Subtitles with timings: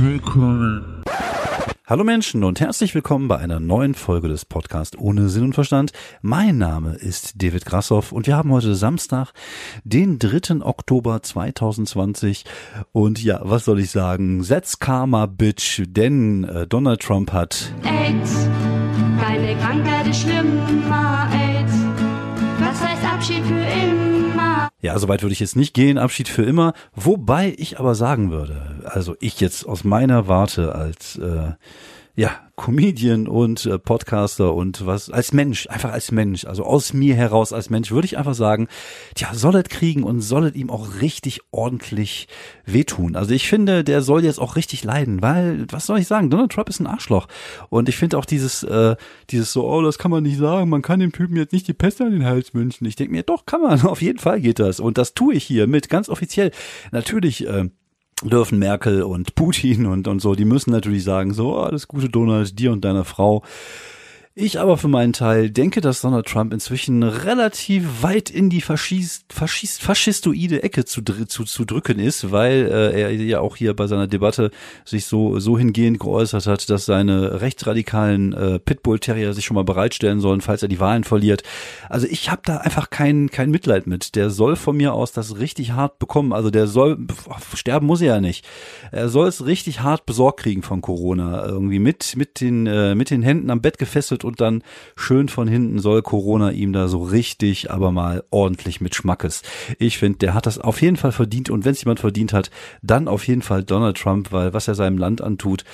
[0.00, 1.02] Willkommen.
[1.88, 5.92] Hallo Menschen und herzlich willkommen bei einer neuen Folge des Podcasts ohne Sinn und Verstand.
[6.20, 9.32] Mein Name ist David Grassoff und wir haben heute Samstag,
[9.84, 10.60] den 3.
[10.60, 12.44] Oktober 2020
[12.92, 14.42] und ja, was soll ich sagen?
[14.42, 18.48] Setz Karma, Bitch, denn äh, Donald Trump hat AIDS,
[19.18, 21.72] keine Krankheit ist schlimmer, AIDS.
[22.60, 23.97] Was heißt Abschied für immer?
[24.80, 26.72] Ja, soweit würde ich jetzt nicht gehen, Abschied für immer.
[26.94, 31.52] Wobei ich aber sagen würde, also ich jetzt aus meiner Warte als äh,
[32.14, 37.14] ja, Comedian und äh, Podcaster und was als Mensch, einfach als Mensch, also aus mir
[37.14, 38.68] heraus als Mensch, würde ich einfach sagen,
[39.14, 42.26] tja, soll es kriegen und soll es ihm auch richtig ordentlich
[42.66, 43.16] wehtun.
[43.16, 46.52] Also ich finde, der soll jetzt auch richtig leiden, weil, was soll ich sagen, Donald
[46.52, 47.28] Trump ist ein Arschloch.
[47.70, 48.96] Und ich finde auch dieses, äh,
[49.30, 51.74] dieses so, oh, das kann man nicht sagen, man kann dem Typen jetzt nicht die
[51.74, 52.84] Pest an den Hals wünschen.
[52.86, 54.80] Ich denke mir, doch, kann man, auf jeden Fall geht das.
[54.80, 56.50] Und das tue ich hier mit, ganz offiziell.
[56.90, 57.70] Natürlich, äh,
[58.22, 62.08] dürfen Merkel und Putin und, und so, die müssen natürlich sagen, so, oh, alles Gute
[62.08, 63.42] Donald, dir und deiner Frau.
[64.40, 69.32] Ich aber für meinen Teil denke, dass Donald Trump inzwischen relativ weit in die Faschist,
[69.32, 73.88] Faschist, faschistoide Ecke zu, zu, zu drücken ist, weil äh, er ja auch hier bei
[73.88, 74.52] seiner Debatte
[74.84, 80.20] sich so, so hingehend geäußert hat, dass seine rechtsradikalen äh, Pitbull-Terrier sich schon mal bereitstellen
[80.20, 81.42] sollen, falls er die Wahlen verliert.
[81.88, 84.14] Also ich habe da einfach kein, kein Mitleid mit.
[84.14, 86.32] Der soll von mir aus das richtig hart bekommen.
[86.32, 86.96] Also der soll,
[87.54, 88.46] sterben muss er ja nicht.
[88.92, 91.44] Er soll es richtig hart besorgt kriegen von Corona.
[91.44, 94.62] Irgendwie mit, mit, den, äh, mit den Händen am Bett gefesselt und dann
[94.96, 99.42] schön von hinten soll Corona ihm da so richtig, aber mal ordentlich mit Schmackes.
[99.78, 102.50] Ich finde, der hat das auf jeden Fall verdient und wenn es jemand verdient hat,
[102.82, 105.64] dann auf jeden Fall Donald Trump, weil was er seinem Land antut,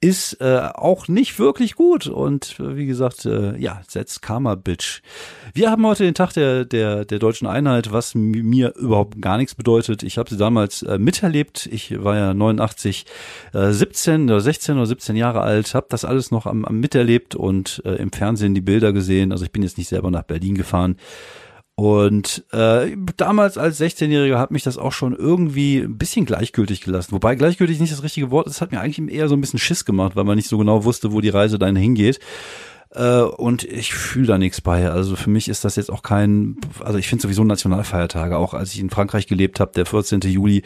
[0.00, 5.02] ist äh, auch nicht wirklich gut und äh, wie gesagt, äh, ja, setzt Karma, Bitch.
[5.52, 9.54] Wir haben heute den Tag der, der, der deutschen Einheit, was mir überhaupt gar nichts
[9.54, 10.02] bedeutet.
[10.02, 11.66] Ich habe sie damals äh, miterlebt.
[11.70, 13.06] Ich war ja 89,
[13.52, 17.34] äh, 17 oder 16 oder 17 Jahre alt, habe das alles noch am, am miterlebt
[17.34, 19.32] und äh, im Fernsehen die Bilder gesehen.
[19.32, 20.96] Also ich bin jetzt nicht selber nach Berlin gefahren.
[21.76, 27.10] Und äh, damals als 16-Jähriger hat mich das auch schon irgendwie ein bisschen gleichgültig gelassen.
[27.10, 29.84] Wobei gleichgültig nicht das richtige Wort ist, hat mir eigentlich eher so ein bisschen Schiss
[29.84, 32.20] gemacht, weil man nicht so genau wusste, wo die Reise dann hingeht.
[32.94, 34.88] Äh, und ich fühle da nichts bei.
[34.88, 38.72] Also für mich ist das jetzt auch kein, also ich finde sowieso Nationalfeiertage, auch als
[38.72, 40.20] ich in Frankreich gelebt habe, der 14.
[40.20, 40.62] Juli,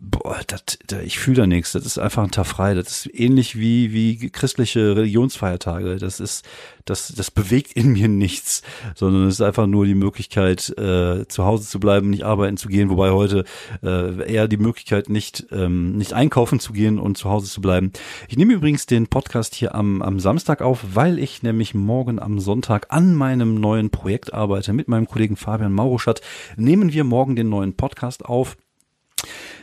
[0.00, 1.72] boah, das, das, ich fühle da nichts.
[1.72, 2.74] Das ist einfach ein Tag frei.
[2.74, 5.96] Das ist ähnlich wie, wie christliche Religionsfeiertage.
[5.96, 6.44] Das ist,
[6.84, 8.62] das, das bewegt in mir nichts,
[8.94, 12.68] sondern es ist einfach nur die Möglichkeit, äh, zu Hause zu bleiben, nicht arbeiten zu
[12.68, 13.44] gehen, wobei heute
[13.82, 17.92] äh, eher die Möglichkeit, nicht, ähm, nicht einkaufen zu gehen und zu Hause zu bleiben.
[18.28, 22.38] Ich nehme übrigens den Podcast hier am, am Samstag auf, weil ich nämlich morgen am
[22.38, 24.72] Sonntag an meinem neuen Projekt arbeite.
[24.72, 26.20] Mit meinem Kollegen Fabian Mauruschat
[26.56, 28.56] nehmen wir morgen den neuen Podcast auf.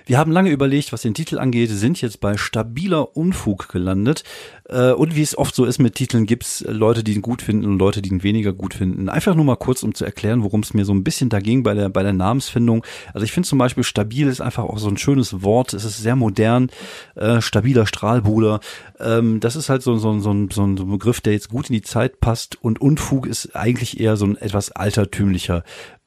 [0.05, 4.23] Wir haben lange überlegt, was den Titel angeht, sind jetzt bei stabiler Unfug gelandet.
[4.69, 7.66] Äh, und wie es oft so ist mit Titeln, gibt's Leute, die ihn gut finden
[7.66, 9.09] und Leute, die ihn weniger gut finden.
[9.09, 11.63] Einfach nur mal kurz, um zu erklären, worum es mir so ein bisschen da ging
[11.63, 12.85] bei der, bei der Namensfindung.
[13.13, 15.73] Also ich finde zum Beispiel stabil ist einfach auch so ein schönes Wort.
[15.73, 16.69] Es ist sehr modern,
[17.15, 18.59] äh, stabiler Strahlbruder.
[18.99, 21.81] Ähm, das ist halt so, so, so, so ein Begriff, der jetzt gut in die
[21.81, 22.61] Zeit passt.
[22.61, 25.63] Und Unfug ist eigentlich eher so ein etwas altertümlicher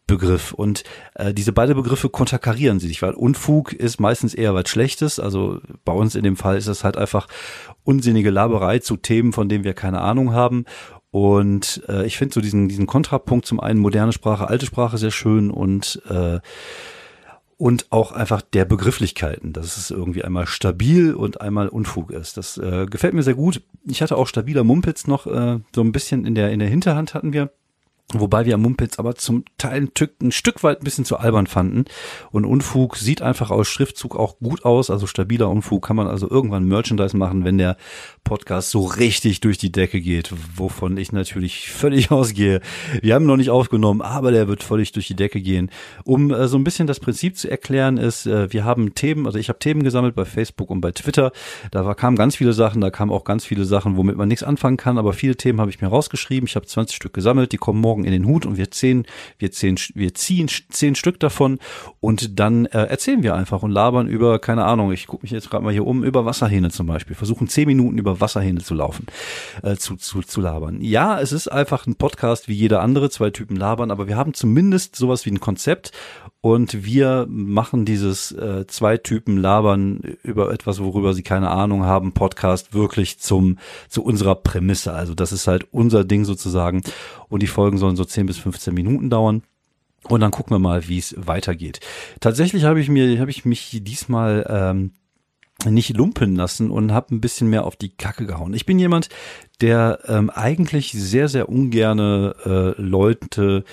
[0.08, 0.52] Begriff.
[0.52, 0.82] Und
[1.14, 5.20] äh, diese beiden Begriffe konterkarieren sich, weil Unfug ist meistens eher was Schlechtes.
[5.20, 7.28] Also bei uns in dem Fall ist es halt einfach
[7.84, 10.64] unsinnige Laberei zu Themen, von denen wir keine Ahnung haben.
[11.10, 15.12] Und äh, ich finde so diesen, diesen Kontrapunkt zum einen moderne Sprache, alte Sprache sehr
[15.12, 16.40] schön und äh,
[17.61, 22.37] und auch einfach der Begrifflichkeiten, dass es irgendwie einmal stabil und einmal Unfug ist.
[22.37, 23.62] Das äh, gefällt mir sehr gut.
[23.84, 27.14] Ich hatte auch stabiler Mumpitz noch äh, so ein bisschen in der in der Hinterhand
[27.14, 27.50] hatten wir.
[28.14, 31.46] Wobei wir Mumpitz aber zum Teil ein, Stück, ein Stück weit ein bisschen zu albern
[31.46, 31.84] fanden.
[32.31, 34.88] Und Unfug sieht einfach aus Schriftzug auch gut aus.
[34.88, 37.76] Also stabiler Unfug kann man also irgendwann Merchandise machen, wenn der
[38.25, 42.60] Podcast so richtig durch die Decke geht, wovon ich natürlich völlig ausgehe.
[43.02, 45.70] Wir haben noch nicht aufgenommen, aber der wird völlig durch die Decke gehen.
[46.04, 49.38] Um äh, so ein bisschen das Prinzip zu erklären, ist, äh, wir haben Themen, also
[49.38, 51.32] ich habe Themen gesammelt bei Facebook und bei Twitter.
[51.70, 54.43] Da war, kamen ganz viele Sachen, da kamen auch ganz viele Sachen, womit man nichts
[54.43, 56.46] anfangen kann, aber viele Themen habe ich mir rausgeschrieben.
[56.46, 59.05] Ich habe 20 Stück gesammelt, die kommen morgen morgen in den Hut und wir ziehen,
[59.39, 61.59] wir ziehen, wir ziehen zehn Stück davon
[62.00, 65.50] und dann äh, erzählen wir einfach und labern über, keine Ahnung, ich gucke mich jetzt
[65.50, 67.17] gerade mal hier um, über Wasserhähne zum Beispiel.
[67.17, 69.06] Versuchen zehn Minuten über Wasserhähne zu laufen,
[69.62, 70.81] äh, zu, zu, zu labern.
[70.81, 74.35] Ja, es ist einfach ein Podcast wie jeder andere, zwei Typen labern, aber wir haben
[74.35, 75.93] zumindest sowas wie ein Konzept
[76.40, 82.12] Und wir machen dieses äh, zwei Typen labern über etwas, worüber sie keine Ahnung haben,
[82.12, 83.58] Podcast wirklich zum
[83.88, 84.93] zu unserer Prämisse.
[84.93, 86.82] Also das ist halt unser Ding sozusagen.
[87.29, 89.43] Und die Folgen sollen so 10 bis 15 Minuten dauern.
[90.05, 91.81] Und dann gucken wir mal, wie es weitergeht.
[92.20, 94.93] Tatsächlich habe ich mir, habe ich mich diesmal ähm,
[95.67, 98.55] nicht lumpen lassen und habe ein bisschen mehr auf die Kacke gehauen.
[98.55, 99.08] Ich bin jemand,
[99.61, 103.64] der ähm, eigentlich sehr, sehr ungerne äh, Leute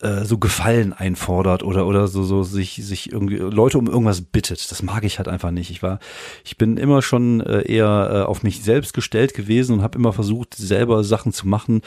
[0.00, 4.70] äh, so Gefallen einfordert oder oder so so sich sich irgendwie Leute um irgendwas bittet.
[4.70, 5.70] Das mag ich halt einfach nicht.
[5.70, 5.98] Ich war
[6.44, 10.12] ich bin immer schon äh, eher äh, auf mich selbst gestellt gewesen und habe immer
[10.12, 11.82] versucht selber Sachen zu machen,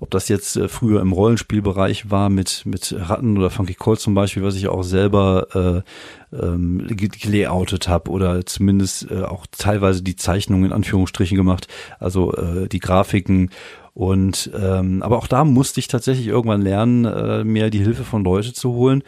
[0.00, 4.42] ob das jetzt früher im Rollenspielbereich war mit mit Ratten oder Funky Cold zum Beispiel,
[4.42, 5.84] was ich auch selber
[6.32, 11.68] äh, ähm, gelayoutet habe oder zumindest äh, auch teilweise die Zeichnungen in Anführungsstrichen gemacht,
[11.98, 13.50] also äh, die Grafiken
[13.94, 18.24] und ähm, aber auch da musste ich tatsächlich irgendwann lernen, äh, mir die Hilfe von
[18.24, 19.02] Leute zu holen,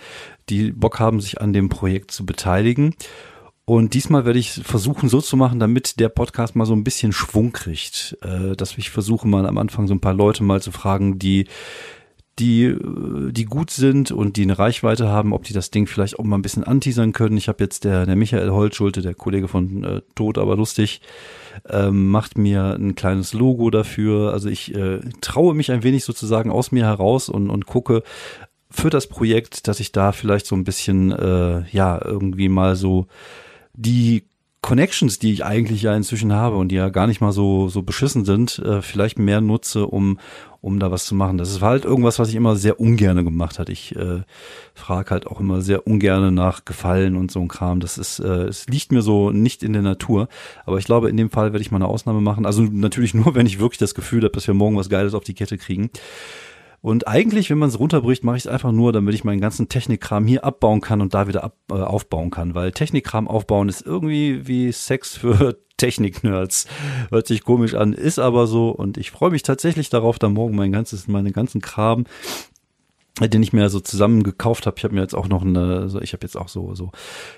[0.49, 2.95] die Bock haben, sich an dem Projekt zu beteiligen.
[3.65, 7.13] Und diesmal werde ich versuchen, so zu machen, damit der Podcast mal so ein bisschen
[7.13, 8.17] Schwung kriegt.
[8.23, 11.47] Äh, dass ich versuche mal am Anfang so ein paar Leute mal zu fragen, die
[12.39, 12.75] die,
[13.31, 16.37] die gut sind und die eine Reichweite haben, ob die das Ding vielleicht auch mal
[16.37, 17.37] ein bisschen anteasern können.
[17.37, 21.03] Ich habe jetzt der, der Michael Holtschulte, der Kollege von äh, Tod, aber lustig,
[21.69, 24.33] ähm, macht mir ein kleines Logo dafür.
[24.33, 28.03] Also ich äh, traue mich ein wenig sozusagen aus mir heraus und, und gucke
[28.71, 33.07] für das Projekt, dass ich da vielleicht so ein bisschen, äh, ja, irgendwie mal so
[33.75, 34.25] die
[34.63, 37.83] Connections, die ich eigentlich ja inzwischen habe und die ja gar nicht mal so so
[37.83, 40.19] beschissen sind, äh, vielleicht mehr nutze, um
[40.63, 41.39] um da was zu machen.
[41.39, 43.69] Das ist halt irgendwas, was ich immer sehr ungerne gemacht hat.
[43.69, 44.23] Ich äh,
[44.75, 47.81] frage halt auch immer sehr ungerne nach Gefallen und so ein Kram.
[47.81, 50.29] Das ist, äh, es liegt mir so nicht in der Natur.
[50.65, 52.47] Aber ich glaube, in dem Fall werde ich mal eine Ausnahme machen.
[52.47, 55.25] Also natürlich nur, wenn ich wirklich das Gefühl habe, dass wir morgen was Geiles auf
[55.25, 55.91] die Kette kriegen.
[56.81, 59.69] Und eigentlich, wenn man es runterbricht, mache ich es einfach nur, damit ich meinen ganzen
[59.69, 62.55] Technikkram hier abbauen kann und da wieder ab, äh, aufbauen kann.
[62.55, 66.67] Weil Technikkram aufbauen ist irgendwie wie Sex für Technik-Nerds.
[67.11, 68.71] Hört sich komisch an, ist aber so.
[68.71, 72.05] Und ich freue mich tatsächlich darauf, da morgen mein ganzes, meine ganzen Kram
[73.21, 74.77] den ich mir so zusammen gekauft habe.
[74.79, 76.93] Ich habe mir jetzt auch noch eine, also ich habe jetzt auch so so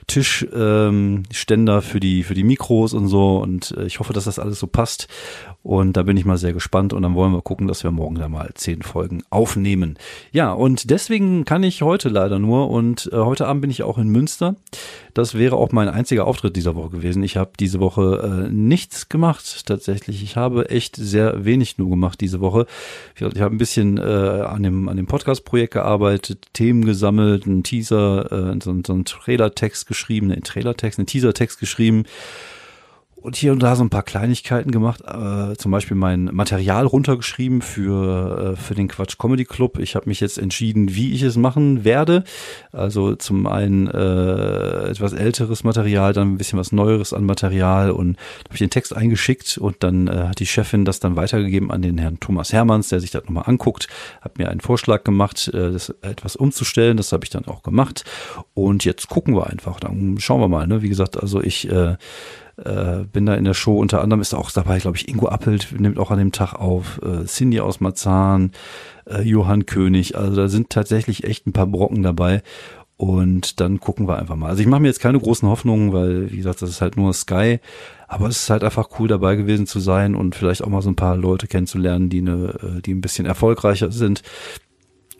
[0.06, 4.38] Tischständer ähm, für die für die Mikros und so und äh, ich hoffe, dass das
[4.38, 5.08] alles so passt
[5.64, 8.16] und da bin ich mal sehr gespannt und dann wollen wir gucken, dass wir morgen
[8.16, 9.96] da mal zehn Folgen aufnehmen.
[10.30, 13.96] Ja, und deswegen kann ich heute leider nur und äh, heute Abend bin ich auch
[13.96, 14.56] in Münster.
[15.14, 17.22] Das wäre auch mein einziger Auftritt dieser Woche gewesen.
[17.22, 20.22] Ich habe diese Woche äh, nichts gemacht tatsächlich.
[20.22, 22.66] Ich habe echt sehr wenig nur gemacht diese Woche.
[23.14, 25.06] Ich, ich habe ein bisschen äh, an dem an dem
[25.64, 31.06] Podcast-Projekt gearbeitet, Themen gesammelt, einen Teaser, äh, so, so einen Trailer-Text geschrieben, einen Trailer-Text, einen
[31.06, 32.04] Teaser-Text geschrieben
[33.24, 37.62] und hier und da so ein paar Kleinigkeiten gemacht, äh, zum Beispiel mein Material runtergeschrieben
[37.62, 39.78] für, äh, für den Quatsch Comedy Club.
[39.78, 42.24] Ich habe mich jetzt entschieden, wie ich es machen werde.
[42.70, 48.18] Also zum einen äh, etwas älteres Material, dann ein bisschen was Neueres an Material und
[48.44, 51.80] habe ich den Text eingeschickt und dann äh, hat die Chefin das dann weitergegeben an
[51.80, 53.88] den Herrn Thomas Hermanns, der sich das nochmal anguckt,
[54.20, 56.98] hat mir einen Vorschlag gemacht, äh, das etwas umzustellen.
[56.98, 58.04] Das habe ich dann auch gemacht.
[58.52, 59.80] Und jetzt gucken wir einfach.
[59.80, 60.66] Dann schauen wir mal.
[60.66, 60.82] Ne?
[60.82, 61.96] Wie gesagt, also ich äh,
[62.56, 63.78] äh, bin da in der Show.
[63.78, 67.00] Unter anderem ist auch dabei, glaube ich, Ingo Appelt nimmt auch an dem Tag auf,
[67.02, 68.52] äh, Cindy aus Marzahn,
[69.06, 70.16] äh, Johann König.
[70.16, 72.42] Also da sind tatsächlich echt ein paar Brocken dabei.
[72.96, 74.50] Und dann gucken wir einfach mal.
[74.50, 77.12] Also ich mache mir jetzt keine großen Hoffnungen, weil, wie gesagt, das ist halt nur
[77.12, 77.58] Sky.
[78.06, 80.90] Aber es ist halt einfach cool dabei gewesen zu sein und vielleicht auch mal so
[80.90, 84.22] ein paar Leute kennenzulernen, die, eine, äh, die ein bisschen erfolgreicher sind.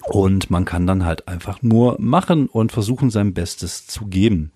[0.07, 4.53] Und man kann dann halt einfach nur machen und versuchen, sein Bestes zu geben.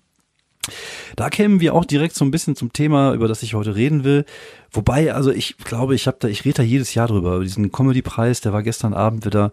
[1.15, 4.03] Da kämen wir auch direkt so ein bisschen zum Thema, über das ich heute reden
[4.03, 4.25] will.
[4.71, 7.71] Wobei, also ich glaube, ich habe da, ich rede da jedes Jahr drüber, über diesen
[7.71, 9.51] Comedy-Preis, der war gestern Abend wieder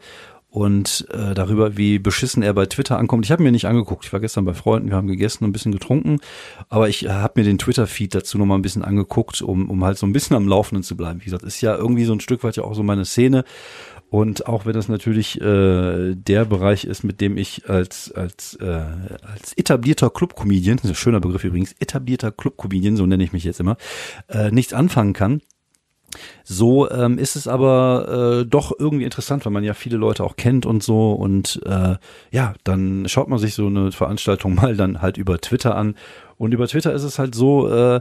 [0.56, 3.26] und äh, darüber, wie beschissen er bei Twitter ankommt.
[3.26, 4.06] Ich habe mir nicht angeguckt.
[4.06, 6.18] Ich war gestern bei Freunden, wir haben gegessen und ein bisschen getrunken,
[6.70, 9.84] aber ich äh, habe mir den Twitter-Feed dazu noch mal ein bisschen angeguckt, um, um
[9.84, 11.20] halt so ein bisschen am Laufenden zu bleiben.
[11.20, 13.44] Wie gesagt, ist ja irgendwie so ein Stück weit ja auch so meine Szene.
[14.08, 18.84] Und auch wenn das natürlich äh, der Bereich ist, mit dem ich als als äh,
[19.22, 23.76] als etablierter Club-Comedian, ein schöner Begriff übrigens, etablierter Club-Comedian, so nenne ich mich jetzt immer,
[24.28, 25.40] äh, nichts anfangen kann,
[26.44, 30.36] so ähm, ist es aber äh, doch irgendwie interessant, weil man ja viele Leute auch
[30.36, 31.12] kennt und so.
[31.12, 31.96] Und äh,
[32.30, 35.96] ja, dann schaut man sich so eine Veranstaltung mal dann halt über Twitter an.
[36.38, 38.00] Und über Twitter ist es halt so, äh,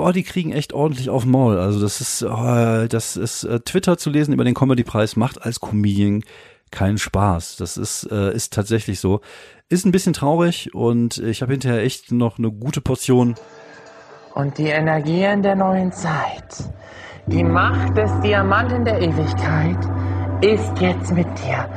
[0.00, 1.58] boah, die kriegen echt ordentlich auf Maul.
[1.58, 5.60] Also das ist, oh, das ist äh, Twitter zu lesen über den Comedy-Preis macht als
[5.60, 6.24] Comedian
[6.70, 7.56] keinen Spaß.
[7.56, 9.20] Das ist, äh, ist tatsächlich so.
[9.68, 13.34] Ist ein bisschen traurig und ich habe hinterher echt noch eine gute Portion.
[14.34, 16.70] Und die Energien der neuen Zeit,
[17.26, 19.78] die Macht des Diamanten der Ewigkeit
[20.40, 21.68] ist jetzt mit dir.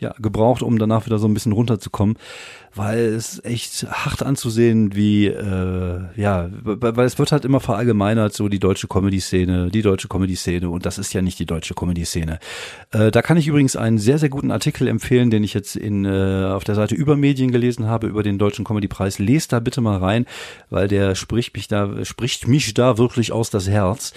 [0.00, 2.16] Ja, gebraucht, um danach wieder so ein bisschen runterzukommen,
[2.74, 8.48] weil es echt hart anzusehen, wie, äh, ja, weil es wird halt immer verallgemeinert, so
[8.48, 12.38] die deutsche Comedy-Szene, die deutsche Comedy-Szene und das ist ja nicht die deutsche Comedy-Szene.
[12.92, 16.04] Äh, da kann ich übrigens einen sehr, sehr guten Artikel empfehlen, den ich jetzt in,
[16.04, 19.18] äh, auf der Seite über Medien gelesen habe, über den Deutschen Comedy-Preis.
[19.18, 20.26] Lest da bitte mal rein,
[20.70, 24.12] weil der spricht mich da, spricht mich da wirklich aus das Herz.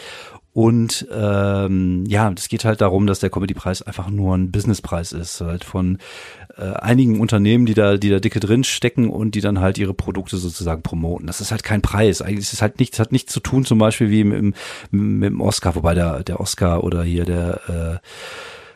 [0.54, 5.42] Und ähm, ja, es geht halt darum, dass der Comedy-Preis einfach nur ein Businesspreis ist,
[5.42, 5.98] halt von
[6.58, 9.96] äh, einigen Unternehmen, die da, die da dicke drin stecken und die dann halt ihre
[9.96, 11.26] Produkte sozusagen promoten.
[11.26, 12.22] Das ist halt kein Preis.
[12.22, 14.54] Eigentlich ist es halt nichts, hat nichts zu tun, zum Beispiel wie im, im,
[14.92, 18.08] mit dem Oscar, wobei der, der Oscar oder hier der äh,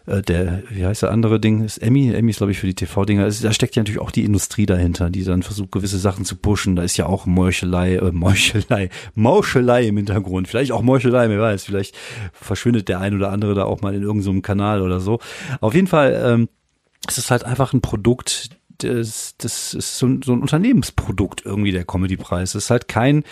[0.07, 2.73] äh, der, wie heißt der andere Ding, ist Emmy, Emmy ist glaube ich für die
[2.73, 6.25] TV-Dinger, also, da steckt ja natürlich auch die Industrie dahinter, die dann versucht gewisse Sachen
[6.25, 11.29] zu pushen, da ist ja auch Meuchelei, äh, Meuchelei, Mauschelei im Hintergrund, vielleicht auch Meuchelei,
[11.29, 11.95] wer weiß, vielleicht
[12.33, 15.19] verschwindet der ein oder andere da auch mal in irgendeinem so Kanal oder so.
[15.61, 16.49] Auf jeden Fall, ähm,
[17.07, 18.49] es ist halt einfach ein Produkt,
[18.79, 22.55] das, das ist so ein, so ein Unternehmensprodukt irgendwie, der Comedy-Preis.
[22.55, 23.24] Es ist halt kein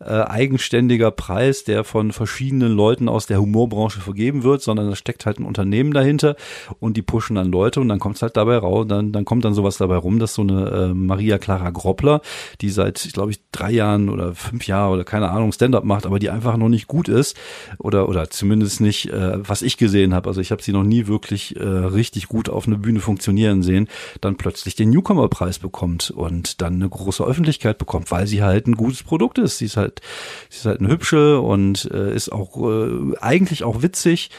[0.00, 5.26] äh, eigenständiger Preis, der von verschiedenen Leuten aus der Humorbranche vergeben wird, sondern da steckt
[5.26, 6.36] halt ein Unternehmen dahinter
[6.80, 9.44] und die pushen dann Leute und dann kommt es halt dabei raus, dann, dann kommt
[9.44, 12.20] dann sowas dabei rum, dass so eine äh, Maria Clara Groppler,
[12.60, 16.18] die seit, glaube ich, drei Jahren oder fünf Jahre oder keine Ahnung Stand-up macht, aber
[16.18, 17.36] die einfach noch nicht gut ist
[17.78, 20.28] oder oder zumindest nicht, äh, was ich gesehen habe.
[20.28, 23.88] Also ich habe sie noch nie wirklich äh, richtig gut auf einer Bühne funktionieren sehen,
[24.20, 28.74] dann plötzlich den Newcomer-Preis bekommt und dann eine große Öffentlichkeit bekommt, weil sie halt ein
[28.74, 29.58] gutes Produkt ist.
[29.58, 30.00] Sie ist halt,
[30.48, 34.30] sie ist halt eine hübsche und äh, ist auch äh, eigentlich auch witzig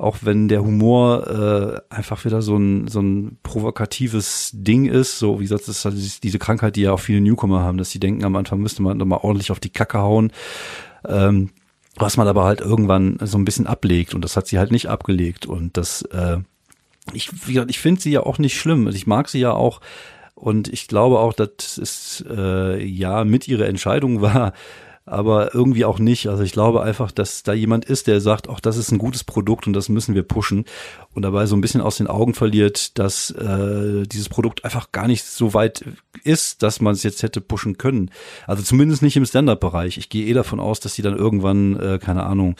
[0.00, 5.18] auch wenn der Humor äh, einfach wieder so ein, so ein provokatives Ding ist.
[5.18, 7.90] So, wie gesagt, das ist halt diese Krankheit, die ja auch viele Newcomer haben, dass
[7.90, 10.32] sie denken, am Anfang müsste man mal ordentlich auf die Kacke hauen.
[11.04, 11.50] Ähm,
[11.96, 14.86] was man aber halt irgendwann so ein bisschen ablegt und das hat sie halt nicht
[14.88, 16.38] abgelegt und das äh,
[17.12, 18.86] ich, ich finde sie ja auch nicht schlimm.
[18.86, 19.80] Also ich mag sie ja auch
[20.34, 24.52] und ich glaube auch, dass es äh, ja mit ihrer Entscheidung war,
[25.04, 26.28] aber irgendwie auch nicht.
[26.28, 29.24] Also ich glaube einfach, dass da jemand ist, der sagt, auch das ist ein gutes
[29.24, 30.64] Produkt und das müssen wir pushen
[31.14, 35.08] und dabei so ein bisschen aus den Augen verliert, dass äh, dieses Produkt einfach gar
[35.08, 35.84] nicht so weit
[36.24, 38.10] ist, dass man es jetzt hätte pushen können.
[38.46, 39.98] Also zumindest nicht im Stand-up-Bereich.
[39.98, 42.56] Ich gehe eh davon aus, dass sie dann irgendwann, äh, keine Ahnung,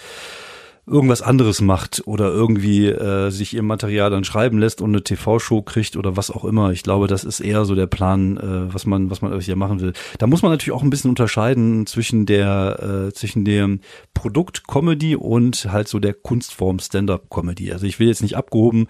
[0.88, 5.62] irgendwas anderes macht oder irgendwie äh, sich ihr Material dann schreiben lässt und eine TV-Show
[5.62, 6.72] kriegt oder was auch immer.
[6.72, 9.80] Ich glaube, das ist eher so der Plan, äh, was man, was man hier machen
[9.80, 9.92] will.
[10.18, 13.80] Da muss man natürlich auch ein bisschen unterscheiden zwischen der, äh, zwischen dem
[14.14, 17.72] Produkt Comedy und halt so der Kunstform Stand-up Comedy.
[17.72, 18.88] Also ich will jetzt nicht abgehoben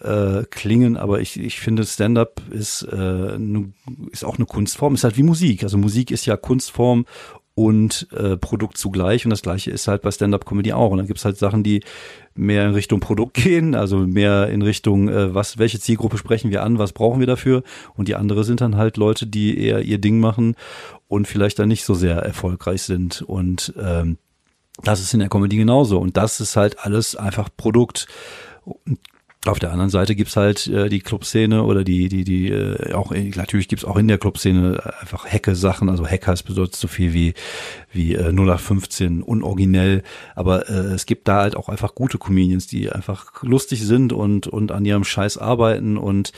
[0.00, 3.72] äh, klingen, aber ich, ich finde Stand-up ist, äh, ne,
[4.12, 5.62] ist auch eine Kunstform, ist halt wie Musik.
[5.62, 7.04] Also Musik ist ja Kunstform
[7.58, 9.26] und äh, Produkt zugleich.
[9.26, 10.92] Und das gleiche ist halt bei Stand-up-Comedy auch.
[10.92, 11.80] Und dann gibt's halt Sachen, die
[12.36, 16.62] mehr in Richtung Produkt gehen, also mehr in Richtung, äh, was, welche Zielgruppe sprechen wir
[16.62, 17.64] an, was brauchen wir dafür.
[17.96, 20.54] Und die andere sind dann halt Leute, die eher ihr Ding machen
[21.08, 23.22] und vielleicht dann nicht so sehr erfolgreich sind.
[23.22, 24.18] Und ähm,
[24.84, 25.98] das ist in der Comedy genauso.
[25.98, 28.06] Und das ist halt alles einfach Produkt.
[29.46, 33.12] Auf der anderen Seite gibt's halt äh, die Clubszene oder die, die, die, äh, auch
[33.12, 37.34] natürlich gibt's auch in der Clubszene einfach Hacke-Sachen, also Hackers bedeutet so viel wie,
[37.92, 40.02] wie äh, 0815, unoriginell,
[40.34, 44.48] aber äh, es gibt da halt auch einfach gute Comedians, die einfach lustig sind und,
[44.48, 46.32] und an ihrem Scheiß arbeiten und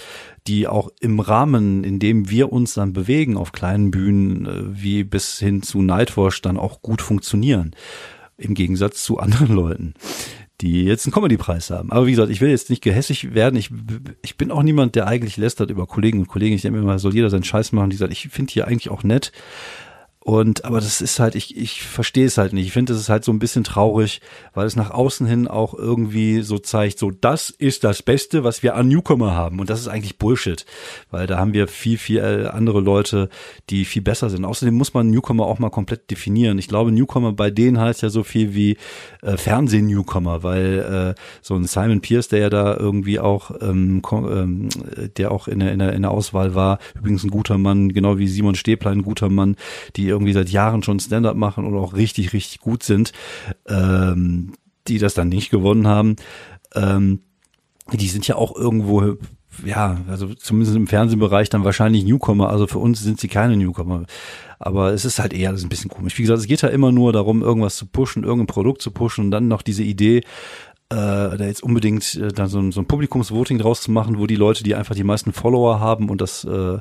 [0.46, 5.04] die auch im Rahmen, in dem wir uns dann bewegen auf kleinen Bühnen, äh, wie
[5.04, 7.74] bis hin zu Nightwash dann auch gut funktionieren.
[8.36, 9.94] Im Gegensatz zu anderen Leuten
[10.60, 11.90] die jetzt einen Comedy-Preis haben.
[11.90, 13.56] Aber wie gesagt, ich will jetzt nicht gehässig werden.
[13.56, 13.70] Ich,
[14.22, 16.54] ich bin auch niemand, der eigentlich lästert über Kollegen und Kollegen.
[16.54, 17.90] Ich denke mir immer, soll jeder seinen Scheiß machen.
[17.90, 19.32] Die sagt, ich finde hier eigentlich auch nett.
[20.22, 22.66] Und aber das ist halt, ich, ich verstehe es halt nicht.
[22.66, 24.20] Ich finde, es ist halt so ein bisschen traurig,
[24.52, 28.62] weil es nach außen hin auch irgendwie so zeigt, so das ist das Beste, was
[28.62, 29.60] wir an Newcomer haben.
[29.60, 30.66] Und das ist eigentlich Bullshit,
[31.10, 33.30] weil da haben wir viel, viel andere Leute,
[33.70, 34.44] die viel besser sind.
[34.44, 36.58] Außerdem muss man Newcomer auch mal komplett definieren.
[36.58, 38.76] Ich glaube, Newcomer bei denen heißt ja so viel wie
[39.22, 44.68] äh, Fernseh-Newcomer, weil äh, so ein Simon Pierce, der ja da irgendwie auch, ähm, ähm,
[45.16, 48.18] der auch in der, in, der, in der Auswahl war, übrigens ein guter Mann, genau
[48.18, 49.56] wie Simon Stäblein, ein guter Mann,
[49.96, 53.12] die irgendwie seit Jahren schon Stand-up machen und auch richtig, richtig gut sind,
[53.68, 54.52] ähm,
[54.88, 56.16] die das dann nicht gewonnen haben.
[56.74, 57.20] Ähm,
[57.92, 59.16] die sind ja auch irgendwo
[59.64, 62.50] ja, also zumindest im Fernsehbereich dann wahrscheinlich Newcomer.
[62.50, 64.06] Also für uns sind sie keine Newcomer.
[64.58, 66.18] Aber es ist halt eher ist ein bisschen komisch.
[66.18, 69.24] Wie gesagt, es geht ja immer nur darum, irgendwas zu pushen, irgendein Produkt zu pushen
[69.24, 70.18] und dann noch diese Idee,
[70.90, 70.96] äh,
[71.36, 74.64] da jetzt unbedingt äh, dann so, so ein Publikumsvoting draus zu machen, wo die Leute,
[74.64, 76.78] die einfach die meisten Follower haben und das äh,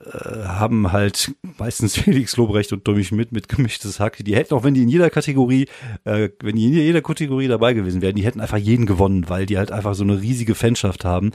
[0.00, 4.24] äh, haben halt meistens Felix Lobrecht und Tommy Schmidt mit gemischtes Hack.
[4.24, 5.68] Die hätten auch, wenn die in jeder Kategorie,
[6.04, 9.46] äh, wenn die in jeder Kategorie dabei gewesen wären, die hätten einfach jeden gewonnen, weil
[9.46, 11.32] die halt einfach so eine riesige Fanschaft haben.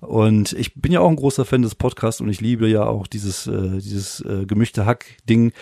[0.00, 3.06] Und ich bin ja auch ein großer Fan des Podcasts und ich liebe ja auch
[3.06, 5.52] dieses, äh, dieses äh, gemischte Hack-Ding.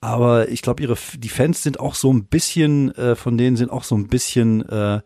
[0.00, 3.70] Aber ich glaube, ihre die Fans sind auch so ein bisschen, äh, von denen sind
[3.70, 5.00] auch so ein bisschen äh,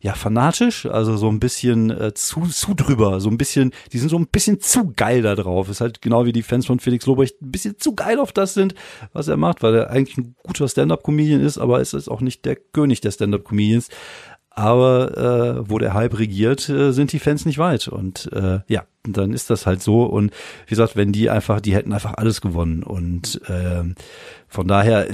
[0.00, 4.08] ja fanatisch, also so ein bisschen äh, zu zu drüber, so ein bisschen, die sind
[4.08, 5.68] so ein bisschen zu geil da drauf.
[5.68, 8.54] Ist halt genau wie die Fans von Felix Lobrecht ein bisschen zu geil auf das
[8.54, 8.74] sind,
[9.12, 12.56] was er macht, weil er eigentlich ein guter Stand-up-Comedian ist, aber ist auch nicht der
[12.56, 13.88] König der Stand-up-Comedians.
[14.52, 15.16] Aber
[15.62, 17.88] äh, wo der Hype regiert, äh, sind die Fans nicht weit.
[17.88, 20.04] Und äh, ja, dann ist das halt so.
[20.04, 20.32] Und
[20.66, 22.82] wie gesagt, wenn die einfach, die hätten einfach alles gewonnen.
[22.82, 23.84] Und äh,
[24.50, 25.06] von daher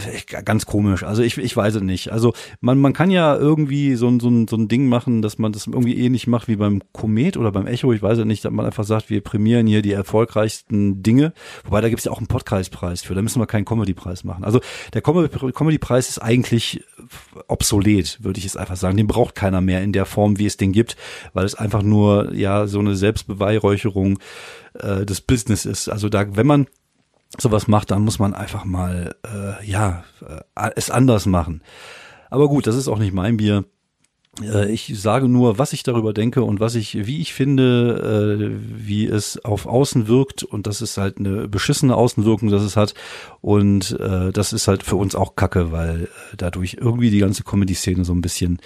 [0.44, 1.02] ganz komisch.
[1.04, 2.10] Also ich, ich weiß es nicht.
[2.10, 5.52] Also man, man kann ja irgendwie so ein, so, so ein Ding machen, dass man
[5.52, 7.92] das irgendwie ähnlich macht wie beim Komet oder beim Echo.
[7.92, 11.34] Ich weiß es nicht, dass man einfach sagt, wir prämieren hier die erfolgreichsten Dinge.
[11.64, 13.14] Wobei da gibt es ja auch einen Podcastpreis für.
[13.14, 14.42] Da müssen wir keinen Comedy-Preis machen.
[14.42, 14.60] Also
[14.94, 16.82] der Comedy-Preis ist eigentlich
[17.46, 18.96] obsolet, würde ich jetzt einfach sagen.
[18.96, 20.96] Den braucht keiner mehr in der Form, wie es den gibt,
[21.34, 22.96] weil es einfach nur ja so eine
[23.76, 24.18] Selbstbeweihräucherung
[24.74, 25.88] äh, des Business ist.
[25.88, 26.66] Also da, wenn man
[27.38, 31.62] sowas macht, dann muss man einfach mal äh, ja äh, es anders machen.
[32.30, 33.64] Aber gut, das ist auch nicht mein Bier.
[34.42, 38.86] Äh, ich sage nur, was ich darüber denke und was ich, wie ich finde, äh,
[38.86, 42.94] wie es auf Außen wirkt und das ist halt eine beschissene Außenwirkung, dass es hat
[43.40, 48.04] und äh, das ist halt für uns auch Kacke, weil dadurch irgendwie die ganze Comedy-Szene
[48.04, 48.58] so ein bisschen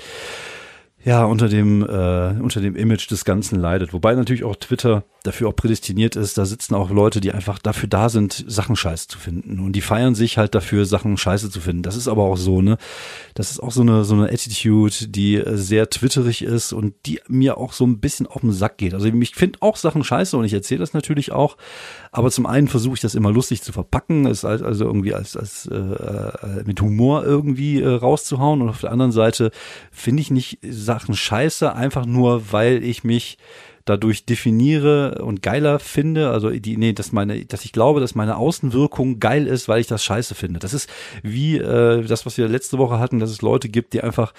[1.04, 3.92] ja unter dem äh, unter dem Image des Ganzen leidet.
[3.92, 6.38] Wobei natürlich auch Twitter dafür auch prädestiniert ist.
[6.38, 9.60] Da sitzen auch Leute, die einfach dafür da sind, Sachen scheiße zu finden.
[9.60, 11.82] Und die feiern sich halt dafür, Sachen scheiße zu finden.
[11.82, 12.78] Das ist aber auch so, ne?
[13.34, 17.20] Das ist auch so eine, so eine Attitude, die äh, sehr twitterig ist und die
[17.28, 18.94] mir auch so ein bisschen auf den Sack geht.
[18.94, 21.56] Also ich finde auch Sachen scheiße und ich erzähle das natürlich auch.
[22.12, 25.66] Aber zum einen versuche ich das immer lustig zu verpacken, es also irgendwie als, als
[25.66, 28.62] äh, äh, mit Humor irgendwie äh, rauszuhauen.
[28.62, 29.50] Und auf der anderen Seite
[29.92, 30.58] finde ich nicht
[30.90, 33.38] Sachen scheiße, einfach nur, weil ich mich
[33.84, 38.36] dadurch definiere und geiler finde, also die, nee, dass meine, dass ich glaube, dass meine
[38.36, 40.58] Außenwirkung geil ist, weil ich das scheiße finde.
[40.58, 40.90] Das ist
[41.22, 44.32] wie äh, das, was wir letzte Woche hatten, dass es Leute gibt, die einfach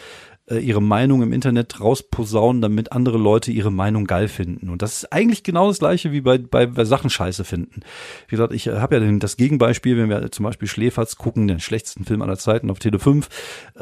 [0.52, 4.70] äh, ihre Meinung im Internet rausposaunen, damit andere Leute ihre Meinung geil finden.
[4.70, 7.82] Und das ist eigentlich genau das gleiche wie bei, bei, bei Sachen scheiße finden.
[8.28, 11.48] Wie gesagt, ich äh, habe ja den, das Gegenbeispiel, wenn wir zum Beispiel Schläferz gucken,
[11.48, 13.28] den schlechtesten Film aller Zeiten auf Tele 5,
[13.76, 13.82] äh,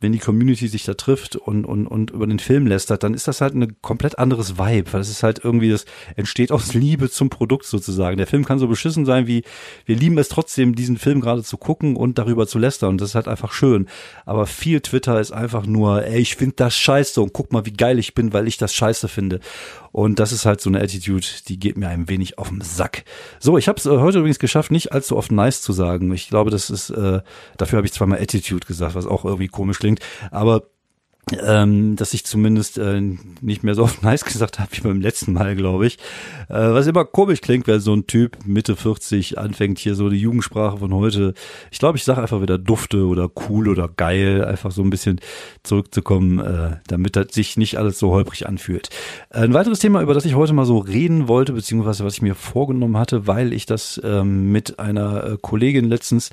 [0.00, 3.28] wenn die Community sich da trifft und, und, und über den Film lästert, dann ist
[3.28, 7.10] das halt ein komplett anderes Vibe, weil es ist halt irgendwie, das entsteht aus Liebe
[7.10, 8.16] zum Produkt sozusagen.
[8.16, 9.42] Der Film kann so beschissen sein, wie
[9.84, 12.90] wir lieben es trotzdem, diesen Film gerade zu gucken und darüber zu lästern.
[12.90, 13.86] Und das ist halt einfach schön.
[14.24, 17.72] Aber viel Twitter ist einfach nur ey, ich finde das scheiße und guck mal, wie
[17.72, 19.40] geil ich bin, weil ich das scheiße finde.
[19.92, 23.04] Und das ist halt so eine Attitude, die geht mir ein wenig auf den Sack.
[23.40, 26.12] So, ich habe es äh, heute übrigens geschafft, nicht allzu oft nice zu sagen.
[26.12, 27.20] Ich glaube, das ist, äh,
[27.56, 30.00] dafür habe ich zweimal Attitude gesagt, was auch irgendwie komisch klingt.
[30.30, 30.64] Aber
[31.32, 33.00] ähm, dass ich zumindest äh,
[33.40, 35.98] nicht mehr so oft nice gesagt habe wie beim letzten Mal, glaube ich.
[36.48, 40.20] Äh, was immer komisch klingt, wenn so ein Typ Mitte 40 anfängt, hier so die
[40.20, 41.34] Jugendsprache von heute.
[41.72, 45.20] Ich glaube, ich sage einfach wieder dufte oder cool oder geil, einfach so ein bisschen
[45.64, 48.90] zurückzukommen, äh, damit das sich nicht alles so holprig anfühlt.
[49.30, 52.22] Äh, ein weiteres Thema, über das ich heute mal so reden wollte, beziehungsweise was ich
[52.22, 56.30] mir vorgenommen hatte, weil ich das ähm, mit einer äh, Kollegin letztens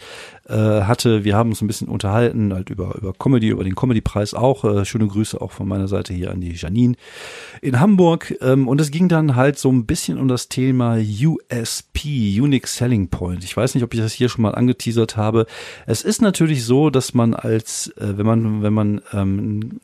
[0.47, 1.23] äh, hatte.
[1.23, 4.63] Wir haben uns ein bisschen unterhalten, halt über, über Comedy, über den Comedy-Preis auch.
[4.63, 6.95] Äh, schöne Grüße auch von meiner Seite hier an die Janine
[7.61, 8.35] in Hamburg.
[8.41, 13.07] Ähm, und es ging dann halt so ein bisschen um das Thema USP, Unique Selling
[13.09, 13.43] Point.
[13.43, 15.45] Ich weiß nicht, ob ich das hier schon mal angeteasert habe.
[15.85, 19.79] Es ist natürlich so, dass man als, äh, wenn man, wenn man ähm,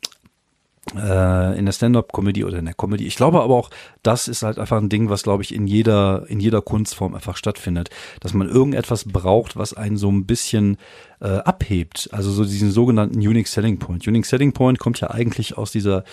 [0.96, 3.06] äh, in der Stand-up-Comedy oder in der Comedy.
[3.06, 3.70] Ich glaube aber auch,
[4.04, 7.38] das ist halt einfach ein Ding, was glaube ich in jeder in jeder Kunstform einfach
[7.38, 10.78] stattfindet, dass man irgendetwas braucht, was einen so ein bisschen
[11.22, 12.10] äh, abhebt.
[12.12, 14.08] Also so diesen sogenannten Unique Selling Point.
[14.08, 16.04] Unique Selling Point kommt ja eigentlich aus dieser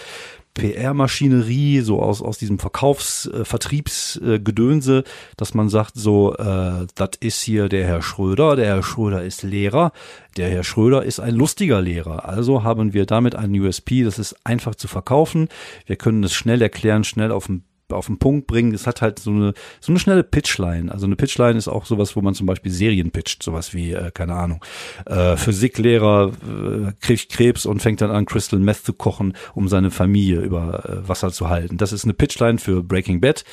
[0.56, 5.02] PR-Maschinerie, so aus, aus diesem Verkaufs-, äh, Vertriebsgedönse, äh,
[5.36, 9.42] dass man sagt, so, äh, das ist hier der Herr Schröder, der Herr Schröder ist
[9.42, 9.92] Lehrer,
[10.36, 12.26] der Herr Schröder ist ein lustiger Lehrer.
[12.26, 15.48] Also haben wir damit einen USP, das ist einfach zu verkaufen.
[15.84, 17.62] Wir können es schnell erklären, schnell auf dem
[17.92, 18.74] auf den Punkt bringen.
[18.74, 20.90] Es hat halt so eine, so eine schnelle Pitchline.
[20.90, 24.10] Also eine Pitchline ist auch sowas, wo man zum Beispiel Serien pitcht, sowas wie, äh,
[24.12, 24.64] keine Ahnung,
[25.06, 29.90] äh, Physiklehrer äh, kriegt Krebs und fängt dann an, Crystal Meth zu kochen, um seine
[29.90, 31.76] Familie über äh, Wasser zu halten.
[31.76, 33.44] Das ist eine Pitchline für Breaking Bad.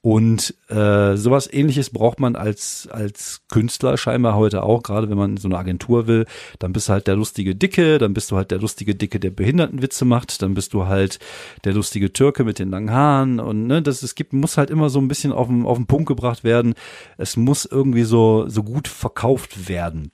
[0.00, 5.36] Und äh, sowas ähnliches braucht man als, als Künstler scheinbar heute auch, gerade wenn man
[5.36, 6.26] so eine Agentur will.
[6.60, 9.30] Dann bist du halt der lustige Dicke, dann bist du halt der lustige Dicke, der
[9.30, 11.18] Behindertenwitze macht, dann bist du halt
[11.64, 14.88] der lustige Türke mit den langen Haaren und ne, das es gibt, muss halt immer
[14.88, 16.74] so ein bisschen auf den, auf den Punkt gebracht werden.
[17.16, 20.12] Es muss irgendwie so, so gut verkauft werden.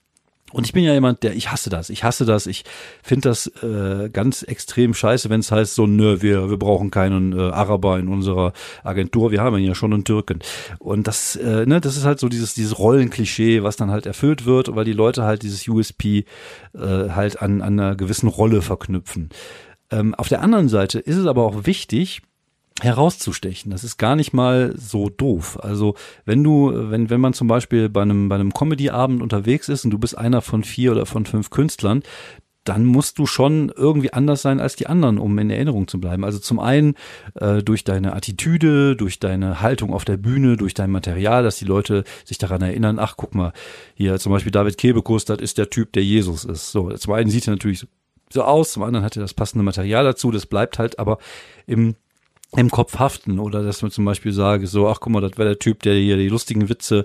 [0.55, 2.63] Und ich bin ja jemand, der, ich hasse das, ich hasse das, ich
[3.03, 7.37] finde das äh, ganz extrem scheiße, wenn es heißt so, nö, wir, wir brauchen keinen
[7.37, 8.53] äh, Araber in unserer
[8.85, 10.39] Agentur, wir haben ja schon einen Türken.
[10.79, 14.47] Und das, äh, ne, das ist halt so dieses, dieses Rollenklischee, was dann halt erfüllt
[14.47, 16.25] wird, weil die Leute halt dieses USP
[16.73, 19.31] äh, halt an, an einer gewissen Rolle verknüpfen.
[19.91, 22.23] Ähm, auf der anderen Seite ist es aber auch wichtig,
[22.81, 23.71] herauszustechen.
[23.71, 25.59] Das ist gar nicht mal so doof.
[25.63, 29.85] Also wenn du, wenn, wenn man zum Beispiel bei einem, bei einem Comedy-Abend unterwegs ist
[29.85, 32.03] und du bist einer von vier oder von fünf Künstlern,
[32.65, 36.25] dann musst du schon irgendwie anders sein als die anderen, um in Erinnerung zu bleiben.
[36.25, 36.95] Also zum einen
[37.35, 41.67] äh, durch deine Attitüde, durch deine Haltung auf der Bühne, durch dein Material, dass die
[41.67, 43.53] Leute sich daran erinnern, ach guck mal,
[43.95, 46.73] hier zum Beispiel David Kebekus, das ist der Typ, der Jesus ist.
[46.73, 47.87] So, zum einen sieht er natürlich
[48.33, 51.19] so aus, zum anderen hat er das passende Material dazu, das bleibt halt aber
[51.67, 51.95] im
[52.57, 55.51] im Kopf haften oder dass man zum Beispiel sage, so, ach guck mal, das wäre
[55.51, 57.05] der Typ, der hier die lustigen Witze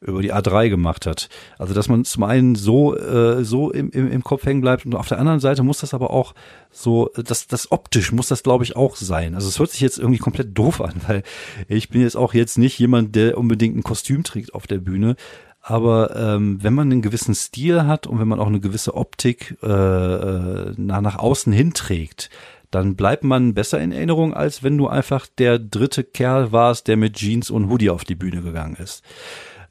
[0.00, 1.28] über die A3 gemacht hat.
[1.58, 4.94] Also dass man zum einen so äh, so im, im, im Kopf hängen bleibt und
[4.94, 6.34] auf der anderen Seite muss das aber auch
[6.70, 9.34] so, das, das optisch muss das glaube ich auch sein.
[9.34, 11.22] Also es hört sich jetzt irgendwie komplett doof an, weil
[11.68, 15.16] ich bin jetzt auch jetzt nicht jemand, der unbedingt ein Kostüm trägt auf der Bühne,
[15.62, 19.56] aber ähm, wenn man einen gewissen Stil hat und wenn man auch eine gewisse Optik
[19.62, 22.28] äh, äh nach, nach außen hinträgt,
[22.74, 26.96] dann bleibt man besser in Erinnerung, als wenn du einfach der dritte Kerl warst, der
[26.96, 29.02] mit Jeans und Hoodie auf die Bühne gegangen ist.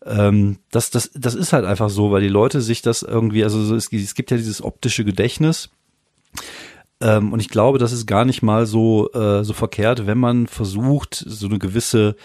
[0.05, 3.75] Ähm, das, das, das ist halt einfach so, weil die Leute sich das irgendwie, also
[3.75, 5.69] es, es gibt ja dieses optische Gedächtnis.
[7.01, 10.47] Ähm, und ich glaube, das ist gar nicht mal so, äh, so verkehrt, wenn man
[10.47, 12.15] versucht, so eine gewisse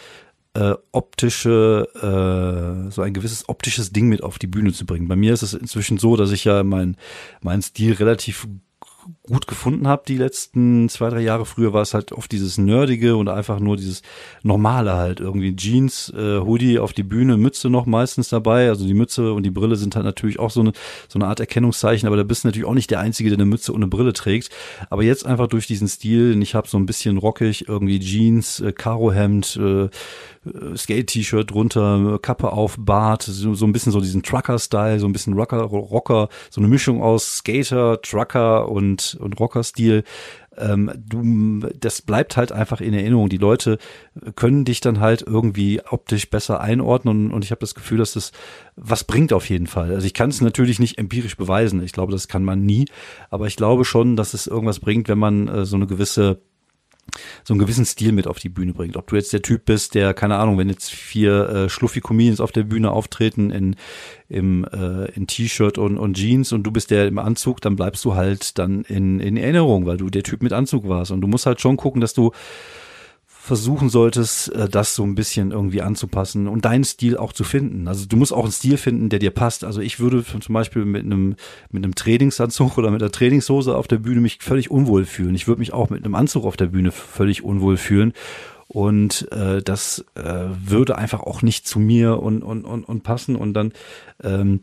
[0.54, 5.08] äh, optische, äh, so ein gewisses optisches Ding mit auf die Bühne zu bringen.
[5.08, 6.96] Bei mir ist es inzwischen so, dass ich ja mein,
[7.42, 8.46] mein Stil relativ
[9.26, 11.44] gut gefunden habe die letzten zwei, drei Jahre.
[11.46, 14.02] Früher war es halt oft dieses Nerdige und einfach nur dieses
[14.42, 15.20] Normale halt.
[15.20, 18.68] Irgendwie Jeans, äh, Hoodie auf die Bühne, Mütze noch meistens dabei.
[18.68, 20.72] Also die Mütze und die Brille sind halt natürlich auch so eine,
[21.08, 23.46] so eine Art Erkennungszeichen, aber da bist du natürlich auch nicht der Einzige, der eine
[23.46, 24.50] Mütze und eine Brille trägt.
[24.90, 28.72] Aber jetzt einfach durch diesen Stil, ich habe so ein bisschen rockig, irgendwie Jeans, äh,
[28.72, 29.88] Karohemd, äh,
[30.76, 35.34] Skate-T-Shirt drunter, Kappe auf, Bart, so, so ein bisschen so diesen Trucker-Style, so ein bisschen
[35.34, 40.04] Rocker, Rocker, so eine Mischung aus Skater, Trucker und, und Rocker-Stil.
[40.56, 43.28] Ähm, du, das bleibt halt einfach in Erinnerung.
[43.28, 43.78] Die Leute
[44.34, 48.12] können dich dann halt irgendwie optisch besser einordnen und, und ich habe das Gefühl, dass
[48.12, 48.32] das
[48.76, 49.92] was bringt auf jeden Fall.
[49.92, 51.82] Also ich kann es natürlich nicht empirisch beweisen.
[51.82, 52.86] Ich glaube, das kann man nie,
[53.30, 56.40] aber ich glaube schon, dass es irgendwas bringt, wenn man äh, so eine gewisse
[57.44, 58.96] so einen gewissen Stil mit auf die Bühne bringt.
[58.96, 62.40] Ob du jetzt der Typ bist, der, keine Ahnung, wenn jetzt vier äh, schluffi Comedians
[62.40, 63.76] auf der Bühne auftreten in,
[64.28, 68.04] im, äh, in T-Shirt und, und Jeans und du bist der im Anzug, dann bleibst
[68.04, 71.10] du halt dann in, in Erinnerung, weil du der Typ mit Anzug warst.
[71.10, 72.32] Und du musst halt schon gucken, dass du
[73.48, 77.88] versuchen solltest, äh, das so ein bisschen irgendwie anzupassen und deinen Stil auch zu finden.
[77.88, 79.64] Also du musst auch einen Stil finden, der dir passt.
[79.64, 81.34] Also ich würde zum Beispiel mit einem,
[81.70, 85.34] mit einem Trainingsanzug oder mit einer Trainingshose auf der Bühne mich völlig unwohl fühlen.
[85.34, 88.12] Ich würde mich auch mit einem Anzug auf der Bühne völlig unwohl fühlen.
[88.68, 93.34] Und äh, das äh, würde einfach auch nicht zu mir und, und, und, und passen.
[93.34, 93.72] Und dann
[94.22, 94.60] ähm,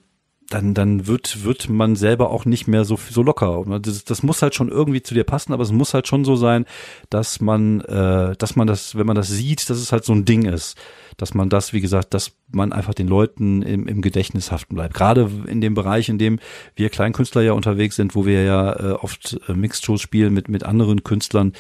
[0.50, 3.64] dann, dann wird, wird man selber auch nicht mehr so, so locker.
[3.82, 6.36] Das, das muss halt schon irgendwie zu dir passen, aber es muss halt schon so
[6.36, 6.66] sein,
[7.10, 10.26] dass man, äh, dass man das, wenn man das sieht, dass es halt so ein
[10.26, 10.78] Ding ist.
[11.18, 14.94] Dass man das, wie gesagt, dass man einfach den Leuten im, im Gedächtnis haften bleibt.
[14.94, 16.40] Gerade in dem Bereich, in dem
[16.76, 20.64] wir Kleinkünstler ja unterwegs sind, wo wir ja äh, oft äh, Mixed-Shows spielen mit, mit
[20.64, 21.54] anderen Künstlern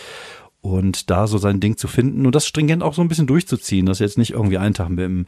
[0.65, 3.85] und da so sein Ding zu finden und das stringent auch so ein bisschen durchzuziehen,
[3.85, 5.25] dass jetzt nicht irgendwie einen Tag mit dem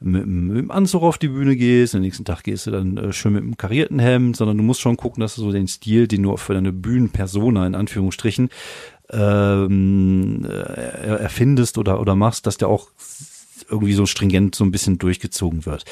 [0.00, 3.12] mit, mit dem Anzug auf die Bühne gehst, den nächsten Tag gehst du dann äh,
[3.12, 6.06] schön mit einem karierten Hemd, sondern du musst schon gucken, dass du so den Stil,
[6.08, 8.48] den du für deine Bühnenpersona in Anführungsstrichen
[9.10, 12.88] ähm, äh, erfindest oder, oder machst, dass der auch
[13.68, 15.84] irgendwie so stringent so ein bisschen durchgezogen wird.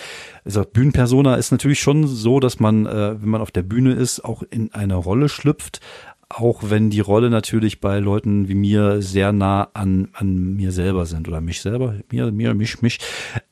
[0.45, 4.25] Also Bühnenpersona ist natürlich schon so, dass man, äh, wenn man auf der Bühne ist,
[4.25, 5.81] auch in eine Rolle schlüpft,
[6.29, 11.07] auch wenn die Rolle natürlich bei Leuten wie mir sehr nah an, an mir selber
[11.07, 12.99] sind oder mich selber, mir, mir, mich, mich.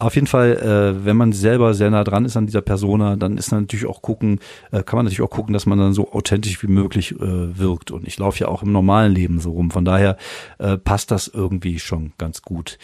[0.01, 3.39] Auf jeden Fall, äh, wenn man selber sehr nah dran ist an dieser Persona, dann
[3.39, 4.41] ist natürlich auch gucken,
[4.73, 7.93] äh, kann man natürlich auch gucken, dass man dann so authentisch wie möglich äh, wirkt.
[7.93, 9.71] Und ich laufe ja auch im normalen Leben so rum.
[9.71, 10.17] Von daher
[10.59, 12.79] äh, passt das irgendwie schon ganz gut.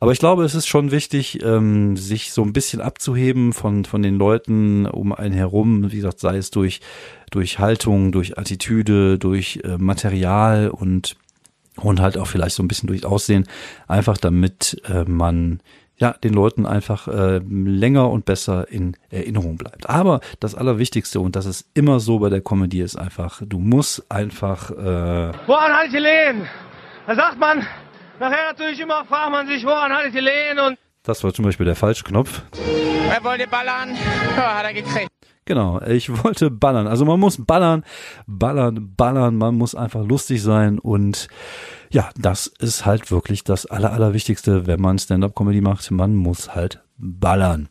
[0.00, 4.00] Aber ich glaube, es ist schon wichtig, ähm, sich so ein bisschen abzuheben von, von
[4.00, 6.80] den Leuten um einen herum, wie gesagt, sei es durch
[7.34, 11.16] durch Haltung, durch Attitüde, durch äh, Material und
[11.76, 13.48] und halt auch vielleicht so ein bisschen durch Aussehen,
[13.88, 15.60] einfach damit äh, man
[15.96, 19.88] ja den Leuten einfach äh, länger und besser in Erinnerung bleibt.
[19.88, 24.10] Aber das Allerwichtigste und das ist immer so bei der Comedy ist einfach, du musst
[24.10, 26.46] einfach äh, Woran halte ich die Lehen?
[27.06, 27.66] Da sagt man,
[28.18, 31.44] nachher natürlich immer fragt man sich, woran halte ich die Lehen und das war zum
[31.44, 32.40] Beispiel der falsche Knopf.
[33.10, 33.94] Er wollte ballern,
[34.36, 35.10] ja, hat er gekriegt.
[35.46, 36.86] Genau, ich wollte ballern.
[36.86, 37.84] Also man muss ballern,
[38.26, 41.28] ballern, ballern, man muss einfach lustig sein und
[41.90, 45.90] ja, das ist halt wirklich das Aller, Allerwichtigste, wenn man Stand-up-Comedy macht.
[45.90, 47.68] Man muss halt ballern.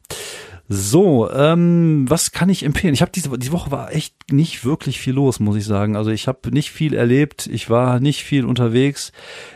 [0.69, 2.93] So, ähm, was kann ich empfehlen?
[2.93, 5.97] Ich habe diese die Woche war echt nicht wirklich viel los, muss ich sagen.
[5.97, 9.11] Also ich habe nicht viel erlebt, ich war nicht viel unterwegs,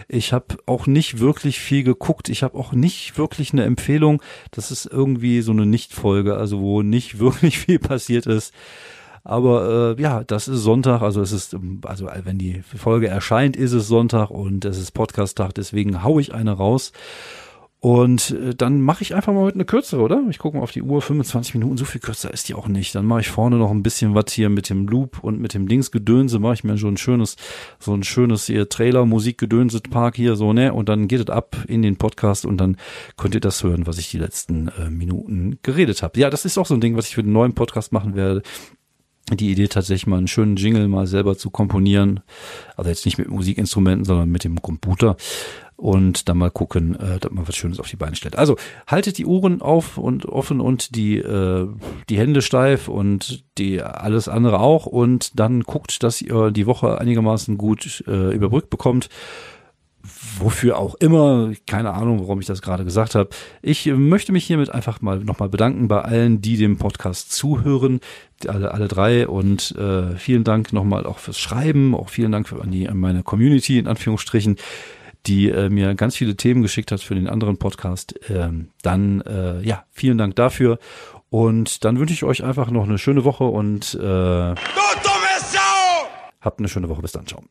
[0.10, 4.22] ich habe auch nicht wirklich viel geguckt, ich habe auch nicht wirklich eine Empfehlung.
[4.52, 8.54] Das ist irgendwie so eine Nichtfolge, also wo nicht wirklich viel passiert ist.
[9.24, 13.74] Aber äh, ja, das ist Sonntag, also es ist, also wenn die Folge erscheint, ist
[13.74, 16.94] es Sonntag und es ist Podcast-Tag, deswegen hau ich eine raus.
[17.80, 20.24] Und äh, dann mache ich einfach mal heute eine kürzere, oder?
[20.30, 22.96] Ich gucke mal auf die Uhr, 25 Minuten, so viel kürzer ist die auch nicht.
[22.96, 25.68] Dann mache ich vorne noch ein bisschen was hier mit dem Loop und mit dem
[25.68, 27.36] Dingsgedönse, mache ich mir so ein schönes,
[27.80, 30.74] so ein schönes hier Trailer, Musikgedönse Park hier so, ne?
[30.74, 32.78] Und dann geht es ab in den Podcast und dann
[33.16, 36.20] könnt ihr das hören, was ich die letzten äh, Minuten geredet habe.
[36.20, 38.42] Ja, das ist auch so ein Ding, was ich für den neuen Podcast machen werde
[39.30, 42.22] die Idee tatsächlich mal einen schönen Jingle mal selber zu komponieren.
[42.78, 45.18] Also jetzt nicht mit Musikinstrumenten, sondern mit dem Computer
[45.78, 48.36] und dann mal gucken, äh, dass man was Schönes auf die Beine stellt.
[48.36, 51.68] Also haltet die Ohren auf und offen und die äh,
[52.10, 57.00] die Hände steif und die alles andere auch und dann guckt, dass ihr die Woche
[57.00, 59.10] einigermaßen gut äh, überbrückt bekommt.
[60.40, 63.30] Wofür auch immer, keine Ahnung, warum ich das gerade gesagt habe.
[63.62, 68.00] Ich möchte mich hiermit einfach mal nochmal bedanken bei allen, die dem Podcast zuhören,
[68.48, 72.62] alle, alle drei und äh, vielen Dank nochmal auch fürs Schreiben, auch vielen Dank für
[72.62, 74.56] an, die, an meine Community in Anführungsstrichen
[75.28, 78.16] die äh, mir ganz viele Themen geschickt hat für den anderen Podcast.
[78.30, 80.80] Ähm, dann äh, ja, vielen Dank dafür.
[81.30, 84.56] Und dann wünsche ich euch einfach noch eine schöne Woche und äh,
[86.42, 87.02] habt eine schöne Woche.
[87.02, 87.28] Bis dann.
[87.28, 87.44] Ciao.